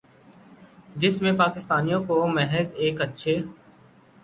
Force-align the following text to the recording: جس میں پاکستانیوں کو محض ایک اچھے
جس 0.95 1.21
میں 1.21 1.31
پاکستانیوں 1.33 2.03
کو 2.03 2.25
محض 2.27 2.71
ایک 2.75 3.01
اچھے 3.01 3.37